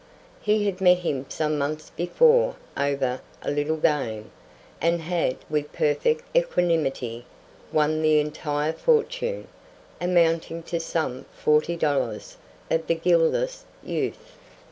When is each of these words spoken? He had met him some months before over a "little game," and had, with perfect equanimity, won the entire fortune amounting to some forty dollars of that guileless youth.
He 0.41 0.65
had 0.65 0.81
met 0.81 0.97
him 0.97 1.27
some 1.29 1.59
months 1.59 1.91
before 1.91 2.55
over 2.75 3.21
a 3.43 3.51
"little 3.51 3.77
game," 3.77 4.31
and 4.81 4.99
had, 4.99 5.37
with 5.47 5.71
perfect 5.73 6.23
equanimity, 6.35 7.27
won 7.71 8.01
the 8.01 8.19
entire 8.19 8.73
fortune 8.73 9.47
amounting 10.01 10.63
to 10.63 10.79
some 10.79 11.25
forty 11.35 11.75
dollars 11.75 12.37
of 12.71 12.87
that 12.87 13.03
guileless 13.03 13.65
youth. 13.83 14.35